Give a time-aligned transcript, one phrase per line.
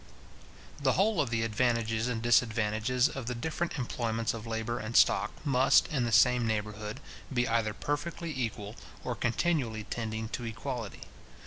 [0.81, 5.29] The whole of the advantages and disadvantages of the different employments of labour and stock,
[5.45, 6.99] must, in the same neighbourhood,
[7.31, 11.01] be either perfectly equal, or continually tending to equality.